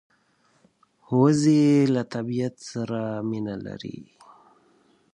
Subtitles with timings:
[1.19, 3.97] وزې له طبیعت سره مینه لري